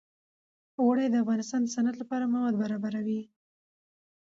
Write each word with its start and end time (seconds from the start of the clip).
اوړي 0.81 1.05
د 1.09 1.15
افغانستان 1.23 1.61
د 1.63 1.67
صنعت 1.75 1.95
لپاره 1.99 2.31
مواد 2.33 2.53
برابروي. 2.61 3.21